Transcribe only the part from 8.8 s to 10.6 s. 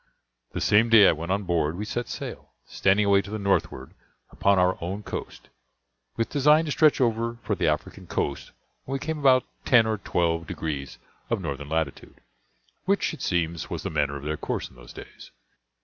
when we came about ten or twelve